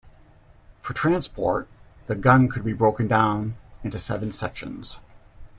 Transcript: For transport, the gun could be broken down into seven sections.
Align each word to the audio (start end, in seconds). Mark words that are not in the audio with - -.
For 0.81 0.93
transport, 0.95 1.67
the 2.07 2.15
gun 2.15 2.49
could 2.49 2.63
be 2.63 2.73
broken 2.73 3.05
down 3.07 3.55
into 3.83 3.99
seven 3.99 4.31
sections. 4.31 4.99